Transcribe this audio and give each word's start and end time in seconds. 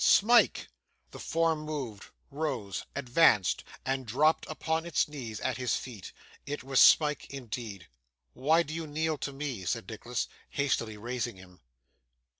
Smike!' 0.03 0.67
The 1.11 1.19
form 1.19 1.59
moved, 1.59 2.05
rose, 2.31 2.87
advanced, 2.95 3.63
and 3.85 4.03
dropped 4.07 4.47
upon 4.49 4.87
its 4.87 5.07
knees 5.07 5.39
at 5.41 5.57
his 5.57 5.75
feet. 5.75 6.11
It 6.47 6.63
was 6.63 6.79
Smike 6.79 7.31
indeed. 7.31 7.87
'Why 8.33 8.63
do 8.63 8.73
you 8.73 8.87
kneel 8.87 9.19
to 9.19 9.31
me?' 9.31 9.63
said 9.63 9.87
Nicholas, 9.87 10.27
hastily 10.49 10.97
raising 10.97 11.35
him. 11.37 11.59